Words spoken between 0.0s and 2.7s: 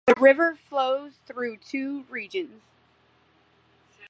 The river flows through two regions.